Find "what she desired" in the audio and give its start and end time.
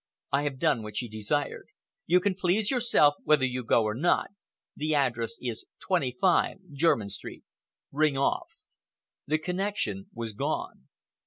0.81-1.67